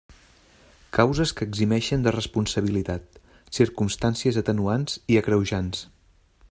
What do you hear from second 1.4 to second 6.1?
que eximeixen de responsabilitat: circumstàncies atenuants i agreujants.